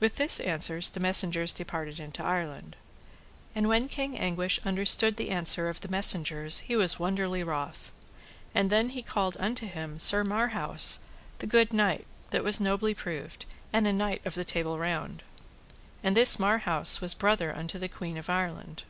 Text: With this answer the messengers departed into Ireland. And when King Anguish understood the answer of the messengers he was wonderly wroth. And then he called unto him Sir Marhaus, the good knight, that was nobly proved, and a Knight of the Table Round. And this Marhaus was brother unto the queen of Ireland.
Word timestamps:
With 0.00 0.14
this 0.16 0.40
answer 0.40 0.80
the 0.80 1.00
messengers 1.00 1.52
departed 1.52 2.00
into 2.00 2.24
Ireland. 2.24 2.76
And 3.54 3.68
when 3.68 3.88
King 3.88 4.16
Anguish 4.16 4.58
understood 4.64 5.18
the 5.18 5.28
answer 5.28 5.68
of 5.68 5.82
the 5.82 5.88
messengers 5.88 6.60
he 6.60 6.76
was 6.76 6.98
wonderly 6.98 7.42
wroth. 7.44 7.92
And 8.54 8.70
then 8.70 8.88
he 8.88 9.02
called 9.02 9.36
unto 9.38 9.66
him 9.66 9.98
Sir 9.98 10.24
Marhaus, 10.24 11.00
the 11.40 11.46
good 11.46 11.74
knight, 11.74 12.06
that 12.30 12.42
was 12.42 12.58
nobly 12.58 12.94
proved, 12.94 13.44
and 13.70 13.86
a 13.86 13.92
Knight 13.92 14.22
of 14.24 14.34
the 14.34 14.46
Table 14.46 14.78
Round. 14.78 15.22
And 16.02 16.16
this 16.16 16.38
Marhaus 16.38 17.02
was 17.02 17.12
brother 17.12 17.54
unto 17.54 17.78
the 17.78 17.86
queen 17.90 18.16
of 18.16 18.30
Ireland. 18.30 18.84